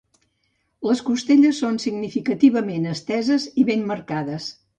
[0.91, 4.51] Les costelles són significativament esteses i ben marcades.